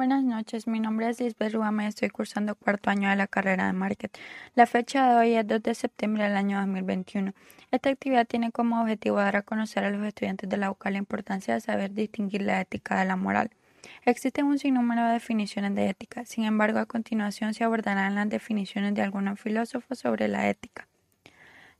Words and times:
Buenas 0.00 0.24
noches, 0.24 0.66
mi 0.66 0.80
nombre 0.80 1.10
es 1.10 1.20
Lisbeth 1.20 1.52
Ruama 1.52 1.84
y 1.84 1.88
estoy 1.88 2.08
cursando 2.08 2.54
cuarto 2.54 2.88
año 2.88 3.10
de 3.10 3.16
la 3.16 3.26
carrera 3.26 3.66
de 3.66 3.74
marketing. 3.74 4.18
La 4.54 4.64
fecha 4.64 5.06
de 5.06 5.16
hoy 5.16 5.34
es 5.34 5.46
2 5.46 5.62
de 5.62 5.74
septiembre 5.74 6.24
del 6.24 6.38
año 6.38 6.58
2021. 6.58 7.34
Esta 7.70 7.90
actividad 7.90 8.26
tiene 8.26 8.50
como 8.50 8.80
objetivo 8.80 9.18
dar 9.18 9.36
a 9.36 9.42
conocer 9.42 9.84
a 9.84 9.90
los 9.90 10.02
estudiantes 10.06 10.48
de 10.48 10.56
la 10.56 10.70
UCA 10.70 10.90
la 10.90 10.96
importancia 10.96 11.52
de 11.52 11.60
saber 11.60 11.92
distinguir 11.92 12.40
la 12.40 12.62
ética 12.62 12.98
de 12.98 13.04
la 13.04 13.16
moral. 13.16 13.50
Existen 14.06 14.46
un 14.46 14.58
sinnúmero 14.58 15.04
de 15.04 15.12
definiciones 15.12 15.74
de 15.74 15.90
ética, 15.90 16.24
sin 16.24 16.44
embargo, 16.44 16.78
a 16.78 16.86
continuación 16.86 17.52
se 17.52 17.64
abordarán 17.64 18.14
las 18.14 18.30
definiciones 18.30 18.94
de 18.94 19.02
algunos 19.02 19.38
filósofos 19.38 19.98
sobre 19.98 20.28
la 20.28 20.48
ética. 20.48 20.88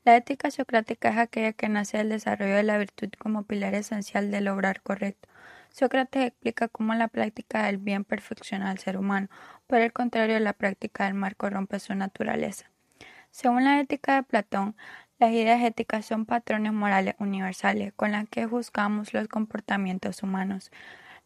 La 0.04 0.14
ética 0.14 0.50
socrática 0.50 1.08
es 1.08 1.16
aquella 1.16 1.54
que 1.54 1.70
nace 1.70 1.96
del 1.96 2.10
desarrollo 2.10 2.56
de 2.56 2.64
la 2.64 2.76
virtud 2.76 3.08
como 3.18 3.44
pilar 3.44 3.74
esencial 3.74 4.30
del 4.30 4.48
obrar 4.48 4.82
correcto 4.82 5.30
Sócrates 5.70 6.26
explica 6.26 6.68
cómo 6.68 6.94
la 6.94 7.08
práctica 7.08 7.64
del 7.64 7.78
bien 7.78 8.04
perfecciona 8.04 8.70
al 8.70 8.78
ser 8.78 8.96
humano, 8.96 9.28
por 9.66 9.80
el 9.80 9.92
contrario, 9.92 10.38
la 10.40 10.52
práctica 10.52 11.04
del 11.04 11.14
mal 11.14 11.36
corrompe 11.36 11.78
su 11.78 11.94
naturaleza. 11.94 12.70
Según 13.30 13.64
la 13.64 13.80
ética 13.80 14.16
de 14.16 14.22
Platón, 14.24 14.76
las 15.18 15.30
ideas 15.32 15.62
éticas 15.62 16.06
son 16.06 16.26
patrones 16.26 16.72
morales 16.72 17.14
universales 17.18 17.92
con 17.94 18.12
las 18.12 18.28
que 18.28 18.46
juzgamos 18.46 19.14
los 19.14 19.28
comportamientos 19.28 20.22
humanos. 20.22 20.72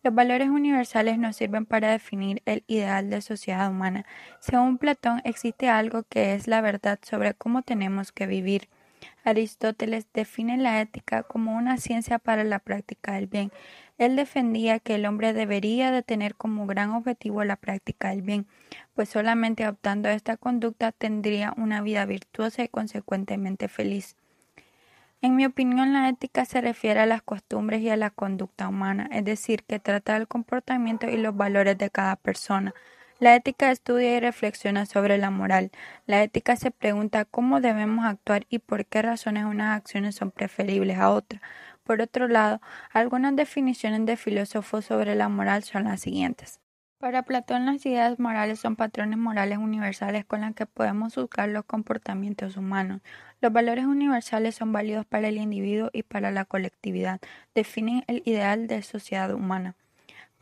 Los 0.02 0.14
valores 0.14 0.50
universales 0.50 1.16
nos 1.16 1.36
sirven 1.36 1.64
para 1.64 1.90
definir 1.90 2.42
el 2.44 2.62
ideal 2.66 3.08
de 3.08 3.22
sociedad 3.22 3.70
humana. 3.70 4.04
Según 4.40 4.76
Platón, 4.76 5.22
existe 5.24 5.70
algo 5.70 6.02
que 6.02 6.34
es 6.34 6.46
la 6.46 6.60
verdad 6.60 6.98
sobre 7.02 7.32
cómo 7.32 7.62
tenemos 7.62 8.12
que 8.12 8.26
vivir. 8.26 8.68
Aristóteles 9.24 10.06
define 10.12 10.58
la 10.58 10.80
ética 10.82 11.22
como 11.22 11.56
una 11.56 11.78
ciencia 11.78 12.18
para 12.18 12.44
la 12.44 12.58
práctica 12.58 13.12
del 13.12 13.26
bien. 13.26 13.50
Él 13.98 14.16
defendía 14.16 14.80
que 14.80 14.96
el 14.96 15.06
hombre 15.06 15.32
debería 15.32 15.92
de 15.92 16.02
tener 16.02 16.34
como 16.34 16.66
gran 16.66 16.90
objetivo 16.90 17.44
la 17.44 17.56
práctica 17.56 18.10
del 18.10 18.22
bien, 18.22 18.46
pues 18.94 19.08
solamente 19.08 19.64
adoptando 19.64 20.08
esta 20.08 20.36
conducta 20.36 20.92
tendría 20.92 21.54
una 21.56 21.80
vida 21.80 22.04
virtuosa 22.04 22.64
y 22.64 22.68
consecuentemente 22.68 23.68
feliz. 23.68 24.16
En 25.22 25.36
mi 25.36 25.46
opinión, 25.46 25.94
la 25.94 26.08
ética 26.08 26.44
se 26.44 26.60
refiere 26.60 27.00
a 27.00 27.06
las 27.06 27.22
costumbres 27.22 27.80
y 27.80 27.88
a 27.88 27.96
la 27.96 28.10
conducta 28.10 28.68
humana, 28.68 29.08
es 29.10 29.24
decir, 29.24 29.62
que 29.62 29.78
trata 29.78 30.14
del 30.14 30.28
comportamiento 30.28 31.08
y 31.08 31.16
los 31.16 31.34
valores 31.34 31.78
de 31.78 31.88
cada 31.88 32.16
persona. 32.16 32.74
La 33.20 33.34
ética 33.34 33.70
estudia 33.70 34.16
y 34.16 34.20
reflexiona 34.20 34.84
sobre 34.84 35.16
la 35.16 35.30
moral. 35.30 35.70
La 36.06 36.22
ética 36.22 36.56
se 36.56 36.70
pregunta 36.70 37.24
cómo 37.24 37.62
debemos 37.62 38.04
actuar 38.04 38.44
y 38.50 38.58
por 38.58 38.84
qué 38.84 39.00
razones 39.00 39.46
unas 39.46 39.74
acciones 39.76 40.14
son 40.16 40.30
preferibles 40.30 40.98
a 40.98 41.08
otras. 41.10 41.40
Por 41.84 42.00
otro 42.00 42.28
lado, 42.28 42.60
algunas 42.92 43.36
definiciones 43.36 44.06
de 44.06 44.16
filósofos 44.16 44.86
sobre 44.86 45.14
la 45.14 45.28
moral 45.28 45.62
son 45.62 45.84
las 45.84 46.00
siguientes. 46.00 46.60
Para 46.98 47.24
Platón 47.24 47.66
las 47.66 47.84
ideas 47.84 48.18
morales 48.18 48.60
son 48.60 48.76
patrones 48.76 49.18
morales 49.18 49.58
universales 49.58 50.24
con 50.24 50.40
los 50.40 50.54
que 50.54 50.64
podemos 50.64 51.14
juzgar 51.14 51.50
los 51.50 51.66
comportamientos 51.66 52.56
humanos. 52.56 53.02
Los 53.42 53.52
valores 53.52 53.84
universales 53.84 54.54
son 54.54 54.72
válidos 54.72 55.04
para 55.04 55.28
el 55.28 55.36
individuo 55.36 55.90
y 55.92 56.02
para 56.02 56.30
la 56.30 56.46
colectividad. 56.46 57.20
Definen 57.54 58.04
el 58.06 58.22
ideal 58.24 58.66
de 58.66 58.82
sociedad 58.82 59.34
humana. 59.34 59.74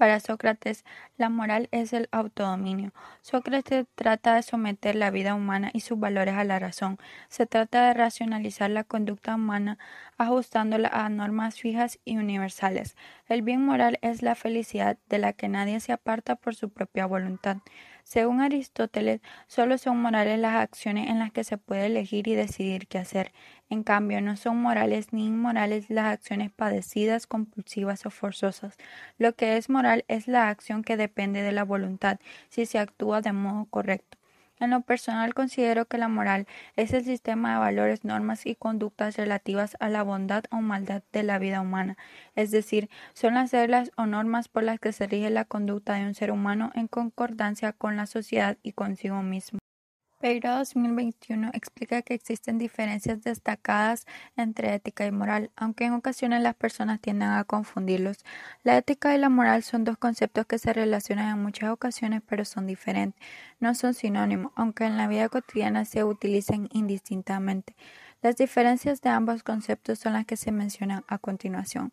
Para 0.03 0.19
Sócrates, 0.19 0.85
la 1.17 1.29
moral 1.29 1.69
es 1.71 1.93
el 1.93 2.09
autodominio. 2.11 2.93
Sócrates 3.21 3.87
trata 3.95 4.35
de 4.35 4.43
someter 4.43 4.97
la 4.97 5.13
vida 5.13 5.33
humana 5.37 5.71
y 5.73 5.79
sus 5.79 5.97
valores 5.97 6.35
a 6.35 6.43
la 6.43 6.59
razón. 6.59 6.99
Se 7.29 7.47
trata 7.47 7.87
de 7.87 7.95
racionalizar 7.95 8.69
la 8.69 8.83
conducta 8.83 9.37
humana 9.37 9.79
ajustándola 10.19 10.89
a 10.89 11.09
normas 11.09 11.61
fijas 11.61 12.01
y 12.05 12.17
universales. 12.17 12.97
El 13.29 13.43
bien 13.43 13.65
moral 13.65 14.01
es 14.03 14.23
la 14.23 14.35
felicidad 14.35 14.99
de 15.09 15.19
la 15.19 15.35
que 15.35 15.49
nadie 15.49 15.79
se 15.79 15.93
aparta 15.93 16.35
por 16.35 16.57
su 16.57 16.71
propia 16.71 17.07
voluntad. 17.07 17.59
Según 18.05 18.41
Aristóteles, 18.41 19.21
solo 19.49 19.77
son 19.79 20.01
morales 20.01 20.39
las 20.39 20.55
acciones 20.57 21.09
en 21.11 21.19
las 21.19 21.33
que 21.33 21.43
se 21.45 21.59
puede 21.59 21.87
elegir 21.87 22.29
y 22.29 22.35
decidir 22.35 22.87
qué 22.89 22.99
hacer. 22.99 23.33
En 23.71 23.83
cambio, 23.83 24.21
no 24.21 24.37
son 24.37 24.59
morales 24.61 25.13
ni 25.13 25.27
inmorales 25.27 25.89
las 25.91 26.07
acciones 26.13 26.51
padecidas, 26.53 27.27
compulsivas 27.27 28.07
o 28.07 28.11
forzosas. 28.11 28.77
Lo 29.19 29.35
que 29.35 29.57
es 29.57 29.69
moral 29.71 30.05
es 30.09 30.29
la 30.29 30.49
acción 30.49 30.85
que 30.85 30.97
depende 30.97 31.43
de 31.43 31.53
la 31.53 31.65
voluntad, 31.65 32.19
si 32.51 32.67
se 32.67 32.79
actúa 32.79 33.21
de 33.21 33.33
modo 33.33 33.67
correcto. 33.67 34.19
En 34.63 34.71
lo 34.71 34.83
personal 34.83 35.35
considero 35.35 35.87
que 35.87 35.99
la 35.99 36.07
moral 36.07 36.47
es 36.77 36.93
el 36.93 37.05
sistema 37.05 37.53
de 37.53 37.59
valores, 37.59 38.05
normas 38.05 38.47
y 38.47 38.55
conductas 38.55 39.17
relativas 39.17 39.77
a 39.81 39.89
la 39.89 40.05
bondad 40.05 40.45
o 40.53 40.61
maldad 40.61 41.03
de 41.11 41.25
la 41.25 41.41
vida 41.41 41.61
humana, 41.61 41.97
es 42.37 42.53
decir, 42.53 42.89
son 43.13 43.35
las 43.35 43.51
reglas 43.51 43.91
o 43.97 44.07
normas 44.07 44.47
por 44.47 44.63
las 44.63 44.79
que 44.79 44.93
se 44.93 45.09
rige 45.09 45.31
la 45.31 45.47
conducta 45.47 45.95
de 45.95 46.07
un 46.07 46.15
ser 46.15 46.31
humano 46.31 46.71
en 46.77 46.87
concordancia 46.87 47.73
con 47.73 47.97
la 47.97 48.07
sociedad 48.07 48.57
y 48.63 48.71
consigo 48.71 49.21
mismo. 49.21 49.62
Pereira 50.23 50.57
2021 50.59 51.51
explica 51.53 52.03
que 52.03 52.15
existen 52.15 52.57
diferencias 52.57 53.25
destacadas 53.25 54.07
entre 54.37 54.73
ética 54.73 55.05
y 55.05 55.11
moral, 55.11 55.51
aunque 55.57 55.85
en 55.85 55.95
ocasiones 55.95 56.43
las 56.43 56.55
personas 56.55 57.01
tienden 57.01 57.31
a 57.31 57.43
confundirlos. 57.43 58.19
La 58.63 58.77
ética 58.79 59.17
y 59.17 59.19
la 59.19 59.29
moral 59.29 59.65
son 59.65 59.83
dos 59.83 59.99
conceptos 59.99 60.47
que 60.47 60.61
se 60.61 60.73
relacionan 60.73 61.37
en 61.37 61.43
muchas 61.43 61.71
ocasiones 61.71 62.23
pero 62.25 62.45
son 62.45 62.69
diferentes. 62.69 63.21
No 63.59 63.75
son 63.75 63.95
sinónimos, 63.95 64.53
aunque 64.55 64.85
en 64.85 64.97
la 64.97 65.09
vida 65.09 65.29
cotidiana 65.29 65.85
se 65.85 66.05
utilicen 66.05 66.69
indistintamente. 66.71 67.75
Las 68.23 68.37
diferencias 68.37 69.01
de 69.01 69.11
ambos 69.11 69.43
conceptos 69.43 69.99
son 69.99 70.13
las 70.13 70.25
que 70.25 70.37
se 70.37 70.53
mencionan 70.53 71.03
a 71.09 71.19
continuación. 71.19 71.93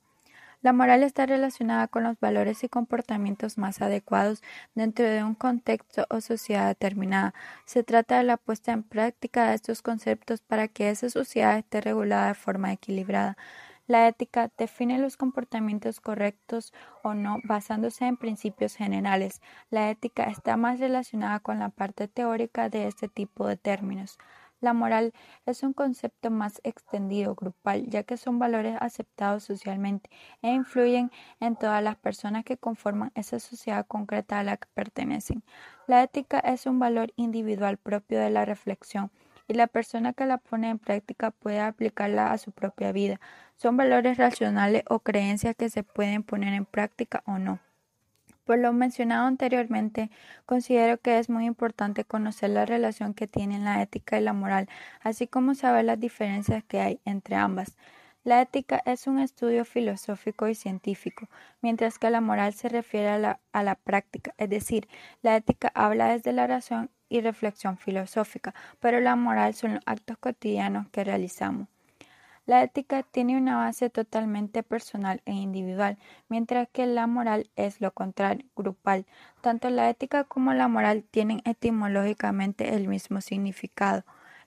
La 0.61 0.73
moral 0.73 1.03
está 1.03 1.25
relacionada 1.25 1.87
con 1.87 2.03
los 2.03 2.19
valores 2.19 2.65
y 2.65 2.69
comportamientos 2.69 3.57
más 3.57 3.81
adecuados 3.81 4.43
dentro 4.75 5.05
de 5.05 5.23
un 5.23 5.33
contexto 5.33 6.05
o 6.09 6.19
sociedad 6.19 6.67
determinada. 6.67 7.33
Se 7.63 7.81
trata 7.83 8.17
de 8.17 8.25
la 8.25 8.35
puesta 8.35 8.73
en 8.73 8.83
práctica 8.83 9.47
de 9.47 9.55
estos 9.55 9.81
conceptos 9.81 10.41
para 10.41 10.67
que 10.67 10.89
esa 10.89 11.09
sociedad 11.09 11.57
esté 11.57 11.79
regulada 11.79 12.27
de 12.27 12.33
forma 12.33 12.73
equilibrada. 12.73 13.37
La 13.87 14.07
ética 14.07 14.51
define 14.57 14.99
los 14.99 15.15
comportamientos 15.15 16.01
correctos 16.01 16.73
o 17.03 17.13
no 17.13 17.39
basándose 17.45 18.05
en 18.05 18.17
principios 18.17 18.75
generales. 18.75 19.41
La 19.71 19.89
ética 19.89 20.25
está 20.25 20.57
más 20.57 20.79
relacionada 20.79 21.39
con 21.39 21.57
la 21.57 21.69
parte 21.69 22.09
teórica 22.09 22.69
de 22.69 22.87
este 22.87 23.07
tipo 23.07 23.47
de 23.47 23.55
términos. 23.55 24.19
La 24.61 24.73
moral 24.73 25.13
es 25.45 25.63
un 25.63 25.73
concepto 25.73 26.31
más 26.31 26.59
extendido, 26.63 27.33
grupal, 27.35 27.85
ya 27.87 28.03
que 28.03 28.17
son 28.17 28.39
valores 28.39 28.75
aceptados 28.81 29.43
socialmente 29.43 30.09
e 30.41 30.49
influyen 30.49 31.11
en 31.39 31.55
todas 31.55 31.81
las 31.81 31.95
personas 31.95 32.43
que 32.43 32.57
conforman 32.57 33.11
esa 33.15 33.39
sociedad 33.39 33.87
concreta 33.87 34.39
a 34.39 34.43
la 34.43 34.57
que 34.57 34.67
pertenecen. 34.73 35.43
La 35.87 36.03
ética 36.03 36.39
es 36.39 36.65
un 36.65 36.77
valor 36.77 37.13
individual 37.15 37.77
propio 37.77 38.19
de 38.19 38.29
la 38.29 38.43
reflexión 38.43 39.11
y 39.47 39.53
la 39.53 39.67
persona 39.67 40.13
que 40.13 40.25
la 40.25 40.37
pone 40.37 40.69
en 40.69 40.79
práctica 40.79 41.31
puede 41.31 41.61
aplicarla 41.61 42.31
a 42.31 42.37
su 42.37 42.51
propia 42.51 42.91
vida. 42.91 43.19
Son 43.55 43.77
valores 43.77 44.17
racionales 44.17 44.83
o 44.89 44.99
creencias 44.99 45.55
que 45.55 45.69
se 45.69 45.83
pueden 45.83 46.23
poner 46.23 46.53
en 46.53 46.65
práctica 46.65 47.23
o 47.25 47.39
no. 47.39 47.59
Por 48.49 48.57
lo 48.57 48.73
mencionado 48.73 49.27
anteriormente, 49.27 50.09
considero 50.47 50.97
que 50.99 51.19
es 51.19 51.29
muy 51.29 51.45
importante 51.45 52.03
conocer 52.03 52.49
la 52.49 52.65
relación 52.65 53.13
que 53.13 53.27
tienen 53.27 53.63
la 53.63 53.83
ética 53.83 54.17
y 54.17 54.23
la 54.23 54.33
moral, 54.33 54.67
así 55.01 55.27
como 55.27 55.53
saber 55.53 55.85
las 55.85 55.99
diferencias 55.99 56.63
que 56.63 56.79
hay 56.81 56.99
entre 57.05 57.35
ambas. 57.35 57.77
La 58.23 58.41
ética 58.41 58.81
es 58.87 59.05
un 59.05 59.19
estudio 59.19 59.65
filosófico 59.65 60.47
y 60.47 60.55
científico, 60.55 61.29
mientras 61.61 61.99
que 61.99 62.09
la 62.09 62.21
moral 62.21 62.53
se 62.53 62.69
refiere 62.69 63.09
a 63.09 63.19
la, 63.19 63.39
a 63.53 63.61
la 63.61 63.75
práctica, 63.75 64.33
es 64.39 64.49
decir, 64.49 64.87
la 65.21 65.35
ética 65.35 65.71
habla 65.75 66.07
desde 66.07 66.33
la 66.33 66.47
razón 66.47 66.89
y 67.07 67.21
reflexión 67.21 67.77
filosófica, 67.77 68.55
pero 68.79 68.99
la 68.99 69.15
moral 69.15 69.53
son 69.53 69.75
los 69.75 69.83
actos 69.85 70.17
cotidianos 70.17 70.89
que 70.89 71.03
realizamos. 71.03 71.67
La 72.49 72.63
ética 72.63 73.03
tiene 73.03 73.37
una 73.37 73.57
base 73.57 73.91
totalmente 73.91 74.63
personal 74.63 75.21
e 75.25 75.33
individual, 75.33 75.99
mientras 76.29 76.67
que 76.67 76.87
la 76.87 77.05
moral 77.05 77.51
es 77.55 77.79
lo 77.79 77.91
contrario, 77.93 78.43
grupal. 78.55 79.05
Tanto 79.39 79.69
la 79.69 79.87
ética 79.87 80.23
como 80.23 80.55
la 80.55 80.67
moral 80.67 81.03
tienen 81.03 81.43
etimológicamente 81.45 82.73
el 82.73 82.87
mismo 82.87 83.21
significado. 83.21 84.03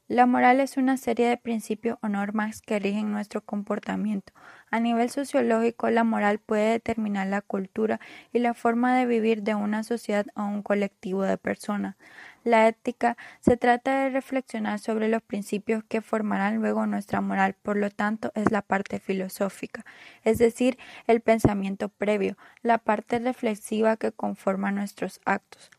La 0.09 0.27
moral 0.27 0.61
es 0.61 0.77
una 0.77 0.97
serie 0.97 1.29
de 1.29 1.37
principios 1.39 1.97
o 2.03 2.09
normas 2.09 2.61
que 2.61 2.79
rigen 2.79 3.13
nuestro 3.13 3.41
comportamiento. 3.41 4.33
A 4.71 4.81
nivel 4.81 5.09
sociológico, 5.09 5.89
la 5.91 6.05
moral 6.05 6.39
puede 6.39 6.73
determinar 6.73 7.29
la 7.29 7.41
cultura 7.41 8.01
y 8.33 8.41
la 8.41 8.53
forma 8.53 8.97
de 8.97 9.07
vivir 9.07 9.43
de 9.43 9.55
una 9.55 9.85
sociedad 9.85 10.27
o 10.35 10.43
un 10.43 10.63
colectivo 10.63 11.23
de 11.23 11.39
personas. 11.39 11.97
La 12.45 12.67
ética 12.67 13.17
se 13.41 13.57
trata 13.57 14.03
de 14.03 14.11
reflexionar 14.11 14.81
sobre 14.81 15.09
los 15.09 15.23
principios 15.23 15.85
que 15.85 16.03
formarán 16.03 16.57
luego 16.57 16.85
nuestra 16.87 17.21
moral, 17.21 17.55
por 17.63 17.77
lo 17.77 17.89
tanto 17.89 18.33
es 18.35 18.51
la 18.51 18.63
parte 18.63 18.99
filosófica, 18.99 19.85
es 20.25 20.39
decir, 20.39 20.77
el 21.07 21.21
pensamiento 21.21 21.89
previo, 21.89 22.37
la 22.63 22.79
parte 22.79 23.21
reflexiva 23.21 23.97
que 23.97 24.11
conforma 24.11 24.73
nuestros 24.73 25.21
actos. 25.25 25.71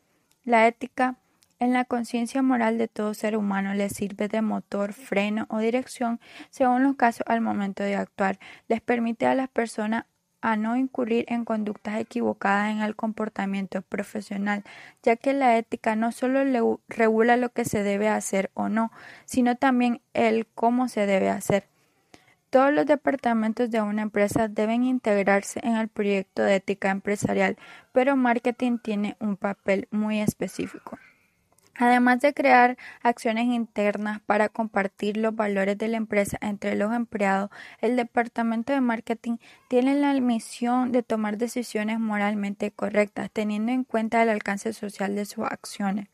La 0.45 0.67
ética 0.67 1.17
en 1.63 1.73
la 1.73 1.85
conciencia 1.85 2.41
moral 2.41 2.77
de 2.77 2.87
todo 2.87 3.13
ser 3.13 3.37
humano 3.37 3.73
le 3.73 3.89
sirve 3.89 4.27
de 4.27 4.41
motor, 4.41 4.93
freno 4.93 5.45
o 5.49 5.59
dirección 5.59 6.19
según 6.49 6.83
los 6.83 6.95
casos 6.95 7.25
al 7.27 7.41
momento 7.41 7.83
de 7.83 7.95
actuar. 7.95 8.37
Les 8.67 8.81
permite 8.81 9.25
a 9.25 9.35
las 9.35 9.49
personas 9.49 10.05
a 10.41 10.57
no 10.57 10.75
incurrir 10.75 11.25
en 11.29 11.45
conductas 11.45 11.99
equivocadas 12.01 12.69
en 12.69 12.81
el 12.81 12.97
comportamiento 12.97 13.81
profesional, 13.81 14.63
ya 15.01 15.15
que 15.15 15.33
la 15.33 15.57
ética 15.57 15.95
no 15.95 16.11
solo 16.11 16.79
regula 16.89 17.37
lo 17.37 17.49
que 17.49 17.63
se 17.63 17.81
debe 17.81 18.09
hacer 18.09 18.51
o 18.53 18.67
no, 18.67 18.91
sino 19.23 19.55
también 19.55 20.01
el 20.13 20.45
cómo 20.47 20.89
se 20.89 21.05
debe 21.05 21.29
hacer. 21.29 21.69
Todos 22.49 22.73
los 22.73 22.85
departamentos 22.85 23.71
de 23.71 23.81
una 23.81 24.01
empresa 24.01 24.49
deben 24.49 24.83
integrarse 24.83 25.61
en 25.63 25.77
el 25.77 25.87
proyecto 25.87 26.43
de 26.43 26.55
ética 26.55 26.91
empresarial, 26.91 27.57
pero 27.93 28.17
marketing 28.17 28.79
tiene 28.79 29.15
un 29.21 29.37
papel 29.37 29.87
muy 29.91 30.19
específico. 30.19 30.99
Además 31.75 32.19
de 32.19 32.33
crear 32.33 32.77
acciones 33.01 33.45
internas 33.45 34.21
para 34.21 34.47
compartir 34.49 35.17
los 35.17 35.35
valores 35.35 35.77
de 35.77 35.87
la 35.87 35.97
empresa 35.97 36.37
entre 36.41 36.75
los 36.75 36.93
empleados, 36.93 37.49
el 37.79 37.95
departamento 37.95 38.73
de 38.73 38.81
marketing 38.81 39.37
tiene 39.67 39.95
la 39.95 40.13
misión 40.19 40.91
de 40.91 41.01
tomar 41.01 41.37
decisiones 41.37 41.99
moralmente 41.99 42.71
correctas, 42.71 43.31
teniendo 43.31 43.71
en 43.71 43.83
cuenta 43.83 44.21
el 44.21 44.29
alcance 44.29 44.71
social 44.73 45.15
de 45.15 45.25
sus 45.25 45.45
acciones. 45.45 46.12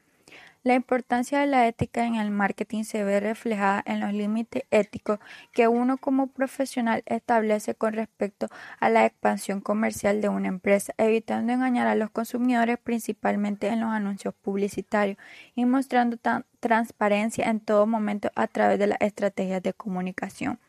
La 0.61 0.73
importancia 0.73 1.39
de 1.39 1.47
la 1.47 1.67
ética 1.67 2.05
en 2.05 2.15
el 2.15 2.31
marketing 2.31 2.83
se 2.83 3.05
ve 3.05 3.21
reflejada 3.21 3.81
en 3.85 4.01
los 4.01 4.11
límites 4.11 4.63
éticos 4.71 5.19
que 5.53 5.69
uno 5.69 5.95
como 5.95 6.27
profesional 6.27 7.01
establece 7.05 7.75
con 7.75 7.93
respecto 7.93 8.49
a 8.81 8.89
la 8.89 9.05
expansión 9.05 9.61
comercial 9.61 10.19
de 10.19 10.27
una 10.27 10.49
empresa, 10.49 10.93
evitando 10.97 11.53
engañar 11.53 11.87
a 11.87 11.95
los 11.95 12.09
consumidores 12.09 12.77
principalmente 12.77 13.67
en 13.69 13.79
los 13.79 13.89
anuncios 13.89 14.33
publicitarios 14.33 15.17
y 15.55 15.63
mostrando 15.63 16.17
transparencia 16.59 17.49
en 17.49 17.61
todo 17.61 17.87
momento 17.87 18.29
a 18.35 18.47
través 18.47 18.79
de 18.79 18.87
las 18.87 18.99
estrategias 18.99 19.63
de 19.63 19.71
comunicación. 19.71 20.59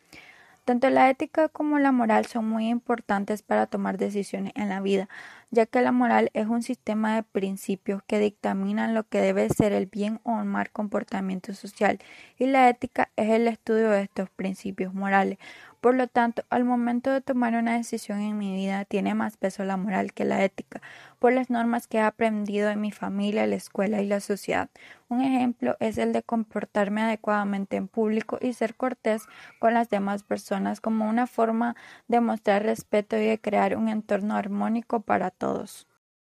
Tanto 0.65 0.89
la 0.89 1.11
ética 1.11 1.49
como 1.49 1.81
la 1.81 1.91
moral 1.91 2.27
son 2.27 2.49
muy 2.49 2.69
importantes 2.69 3.43
para 3.43 3.67
tomar 3.67 3.99
decisiones 3.99 4.53
en 4.55 4.69
la 4.69 4.81
vida, 4.81 5.09
ya 5.51 5.67
que 5.67 5.81
la 5.81 5.93
moral 5.93 6.31
es 6.35 6.47
un 6.47 6.63
sistema 6.63 7.15
de 7.17 7.23
principios 7.23 8.03
que 8.07 8.19
dictaminan 8.19 8.95
lo 8.95 9.05
que 9.05 9.21
debe 9.21 9.49
ser 9.49 9.73
el 9.73 9.87
bien 9.87 10.21
o 10.23 10.39
el 10.39 10.45
mal 10.45 10.71
comportamiento 10.71 11.55
social, 11.55 11.99
y 12.39 12.47
la 12.47 12.69
ética 12.69 13.11
es 13.17 13.31
el 13.31 13.49
estudio 13.49 13.91
de 13.91 14.03
estos 14.03 14.31
principios 14.31 14.95
morales. 14.95 15.39
Por 15.81 15.95
lo 15.95 16.09
tanto, 16.09 16.43
al 16.51 16.65
momento 16.65 17.11
de 17.11 17.23
tomar 17.23 17.55
una 17.55 17.77
decisión 17.79 18.21
en 18.21 18.37
mi 18.37 18.55
vida 18.55 18.85
tiene 18.85 19.15
más 19.15 19.39
peso 19.39 19.65
la 19.65 19.79
moral 19.79 20.13
que 20.13 20.27
la 20.27 20.45
ética, 20.45 20.83
por 21.19 21.33
las 21.33 21.49
normas 21.49 21.87
que 21.87 21.99
he 21.99 22.03
aprendido 22.03 22.69
en 22.69 22.83
mi 22.83 22.93
familia, 22.93 23.47
la 23.47 23.57
escuela 23.57 24.03
y 24.03 24.07
la 24.07 24.21
sociedad. 24.21 24.69
Un 25.09 25.23
ejemplo 25.23 25.77
es 25.81 25.97
el 25.97 26.13
de 26.13 26.23
comportarme 26.23 27.01
adecuadamente 27.01 27.77
en 27.77 27.89
público 27.89 28.39
y 28.43 28.53
ser 28.53 28.75
cortés 28.75 29.25
con 29.59 29.73
las 29.73 29.89
demás 29.89 30.23
personas 30.23 30.83
como 30.83 31.09
una 31.09 31.27
forma 31.27 31.77
de 32.09 32.21
mostrar 32.21 32.63
respeto 32.63 33.17
y 33.17 33.25
de 33.25 33.41
crear 33.41 33.75
un 33.77 33.89
entorno 33.89 34.37
armónico 34.37 35.01
para 35.01 35.31
todos. 35.41 35.89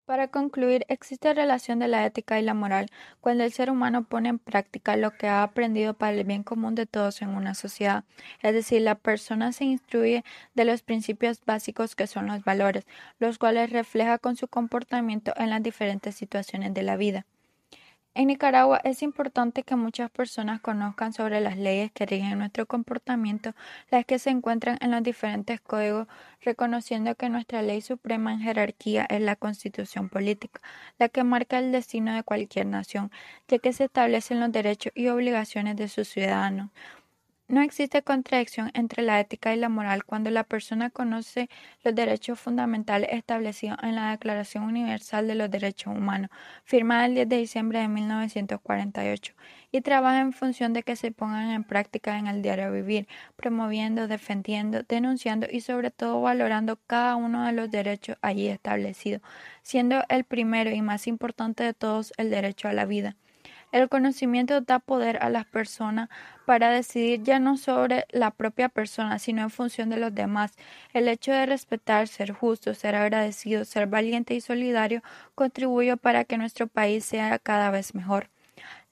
Para 0.07 0.29
concluir, 0.29 0.85
existe 0.89 1.35
relación 1.35 1.79
de 1.79 1.89
la 1.89 2.07
ética 2.07 2.39
y 2.39 2.43
la 2.43 2.55
moral 2.55 2.89
cuando 3.21 3.45
el 3.45 3.53
ser 3.53 3.71
humano 3.71 4.05
pone 4.05 4.31
en 4.31 4.39
práctica 4.39 4.97
lo 4.97 5.13
que 5.13 5.29
ha 5.29 5.43
aprendido 5.43 5.95
para 5.95 6.17
el 6.17 6.25
bien 6.25 6.43
común 6.43 6.75
de 6.75 6.87
todos 6.87 7.23
en 7.23 7.31
una 7.31 7.55
sociedad. 7.55 8.05
Es 8.43 8.55
decir, 8.55 8.83
la 8.83 8.97
persona 8.97 9.53
se 9.53 9.65
instruye 9.65 10.25
de 10.55 10.65
los 10.65 10.83
principios 10.83 11.45
básicos 11.45 11.97
que 11.97 12.07
son 12.07 12.27
los 12.29 12.45
valores, 12.45 12.87
los 13.19 13.39
cuales 13.39 13.71
refleja 13.71 14.19
con 14.19 14.37
su 14.37 14.49
comportamiento 14.49 15.33
en 15.37 15.51
las 15.51 15.63
diferentes 15.63 16.15
situaciones 16.15 16.75
de 16.75 16.83
la 16.83 16.97
vida. 16.97 17.27
En 18.17 18.29
Nicaragua 18.29 18.81
es 18.85 19.03
importante 19.03 19.65
que 19.65 19.75
muchas 19.75 20.09
personas 20.09 20.61
conozcan 20.61 21.13
sobre 21.13 21.41
las 21.41 21.57
leyes 21.57 21.91
que 21.91 22.07
rigen 22.07 22.39
nuestro 22.39 22.65
comportamiento, 22.65 23.55
las 23.91 24.05
que 24.05 24.21
se 24.21 24.31
encuentran 24.31 24.79
en 24.81 24.93
los 24.93 25.03
diferentes 25.03 25.61
códigos, 25.61 26.07
reconociendo 26.41 27.17
que 27.17 27.29
nuestra 27.29 27.61
ley 27.63 27.81
suprema 27.81 28.33
en 28.33 28.39
jerarquía 28.41 29.05
es 29.11 29.21
la 29.21 29.35
constitución 29.35 30.09
política, 30.11 30.61
la 30.99 31.09
que 31.09 31.25
marca 31.25 31.59
el 31.59 31.73
destino 31.73 32.15
de 32.15 32.23
cualquier 32.23 32.67
nación, 32.67 33.11
ya 33.49 33.59
que 33.59 33.73
se 33.73 33.85
establecen 33.85 34.39
los 34.39 34.53
derechos 34.53 34.93
y 34.95 35.09
obligaciones 35.09 35.75
de 35.75 35.89
sus 35.89 36.07
ciudadanos. 36.09 36.71
No 37.49 37.63
existe 37.63 38.03
contradicción 38.03 38.71
entre 38.75 39.03
la 39.03 39.19
ética 39.21 39.55
y 39.55 39.59
la 39.59 39.69
moral 39.71 40.05
cuando 40.05 40.29
la 40.31 40.45
persona 40.45 40.91
conoce 40.91 41.49
los 41.83 41.95
derechos 41.95 42.39
fundamentales 42.41 43.11
establecidos 43.13 43.79
en 43.83 43.95
la 43.97 44.11
Declaración 44.11 44.65
Universal 44.65 45.27
de 45.27 45.35
los 45.35 45.51
Derechos 45.51 45.95
Humanos, 45.95 46.31
firmada 46.65 47.07
el 47.07 47.15
10 47.15 47.29
de 47.29 47.37
diciembre 47.39 47.79
de 47.81 47.89
1948, 47.89 49.35
y 49.73 49.81
trabaja 49.83 50.21
en 50.21 50.33
función 50.35 50.73
de 50.75 50.83
que 50.83 50.97
se 50.97 51.13
pongan 51.13 51.51
en 51.51 51.65
práctica 51.65 52.19
en 52.19 52.27
el 52.27 52.43
diario 52.43 52.71
vivir, 52.73 53.09
promoviendo, 53.37 54.07
defendiendo, 54.09 54.83
denunciando 54.83 55.47
y 55.51 55.61
sobre 55.63 55.91
todo 55.91 56.21
valorando 56.23 56.79
cada 56.87 57.17
uno 57.17 57.47
de 57.47 57.53
los 57.53 57.71
derechos 57.71 58.17
allí 58.23 58.49
establecidos, 58.49 59.23
siendo 59.63 60.03
el 60.09 60.25
primero 60.25 60.71
y 60.71 60.83
más 60.83 61.07
importante 61.07 61.63
de 61.65 61.75
todos 61.75 62.13
el 62.19 62.31
derecho 62.31 62.69
a 62.69 62.73
la 62.75 62.85
vida. 62.87 63.17
El 63.75 63.91
conocimiento 63.91 64.63
da 64.63 64.79
poder 64.79 65.19
a 65.23 65.29
las 65.29 65.45
personas 65.47 66.09
para 66.47 66.71
decidir 66.71 67.23
ya 67.23 67.39
no 67.41 67.57
sobre 67.59 68.07
la 68.11 68.31
propia 68.31 68.71
persona, 68.71 69.19
sino 69.19 69.43
en 69.43 69.51
función 69.51 69.91
de 69.91 69.99
los 69.99 70.15
demás. 70.15 70.55
El 70.95 71.09
hecho 71.09 71.33
de 71.33 71.45
respetar, 71.45 72.09
ser 72.09 72.33
justo, 72.33 72.73
ser 72.75 72.95
agradecido, 72.95 73.65
ser 73.67 73.87
valiente 73.89 74.35
y 74.35 74.41
solidario 74.41 75.03
contribuye 75.35 75.97
para 75.99 76.25
que 76.25 76.39
nuestro 76.39 76.69
país 76.69 77.05
sea 77.05 77.39
cada 77.39 77.71
vez 77.71 77.95
mejor. 77.95 78.31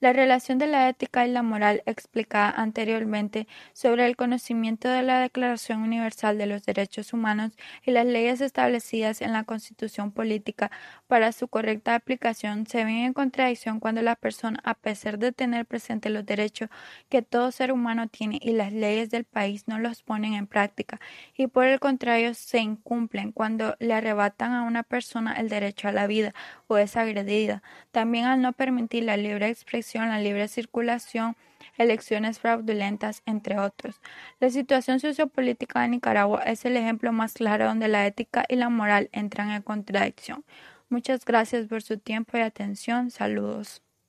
La 0.03 0.13
relación 0.13 0.59
de 0.59 0.67
la 0.67 0.89
ética 0.89 1.25
y 1.25 1.31
la 1.31 1.45
moral 1.45 1.85
explicada 1.87 2.51
anteriormente 2.51 3.47
sobre 3.73 4.05
el 4.05 4.17
conocimiento 4.17 4.89
de 4.89 5.05
la 5.05 5.21
Declaración 5.21 5.81
Universal 5.81 6.39
de 6.39 6.47
los 6.47 6.65
Derechos 6.65 7.13
Humanos 7.13 7.53
y 7.87 7.93
las 7.93 8.05
leyes 8.05 8.41
establecidas 8.41 9.23
en 9.23 9.33
la 9.33 9.45
Constitución 9.45 10.11
Política 10.11 10.73
para 11.07 11.31
su 11.31 11.47
correcta 11.47 11.95
aplicación 11.95 12.67
se 12.67 12.85
ven 12.85 12.97
en 12.97 13.13
contradicción 13.13 13.79
cuando 13.79 14.03
la 14.03 14.17
persona, 14.17 14.59
a 14.65 14.75
pesar 14.75 15.21
de 15.21 15.31
tener 15.31 15.67
presente 15.67 16.11
los 16.11 16.27
derechos 16.27 16.69
que 17.09 17.23
todo 17.23 17.53
ser 17.53 17.71
humano 17.71 18.09
tiene 18.09 18.41
y 18.43 18.55
las 18.55 18.73
leyes 18.73 19.09
del 19.09 19.23
país 19.23 19.69
no 19.69 19.79
los 19.79 20.03
ponen 20.03 20.35
en 20.35 20.49
práctica 20.49 20.99
y 21.37 21.47
por 21.47 21.67
el 21.67 21.79
contrario 21.79 22.35
se 22.35 22.59
incumplen 22.59 23.31
cuando 23.31 23.77
le 23.79 23.95
arrebatan 23.95 24.53
a 24.53 24.65
una 24.65 24.83
persona 24.83 25.35
el 25.35 25.49
derecho 25.49 25.87
a 25.87 25.93
la 25.93 26.09
vida 26.09 26.35
o 26.67 26.77
es 26.77 26.97
agredida. 26.97 27.63
También 27.93 28.25
al 28.25 28.41
no 28.43 28.53
permitir 28.53 29.05
la 29.05 29.17
libre 29.17 29.49
expresión 29.49 29.92
la 30.01 30.19
libre 30.19 30.49
circulación, 30.49 31.37
elecciones 31.77 32.39
fraudulentas, 32.39 33.23
entre 33.27 33.59
otros. 33.59 34.01
La 34.41 34.51
situación 34.51 35.01
sociopolítica 35.01 35.83
de 35.83 35.89
Nicaragua 35.89 36.43
es 36.43 36.65
el 36.65 36.77
ejemplo 36.77 37.13
más 37.13 37.35
claro 37.35 37.67
donde 37.67 37.89
la 37.89 38.07
ética 38.07 38.45
y 38.49 38.57
la 38.57 38.69
moral 38.69 39.09
entran 39.13 39.51
en 39.51 39.63
contradicción. 39.63 40.45
Muchas 40.89 41.25
gracias 41.25 41.67
por 41.69 41.83
su 41.83 41.99
tiempo 41.99 42.37
y 42.37 42.41
atención. 42.41 43.11
Saludos. 43.11 43.83